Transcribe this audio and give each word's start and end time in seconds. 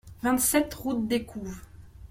vingt-sept 0.23 0.73
route 0.73 1.07
d'Ecouves 1.07 1.61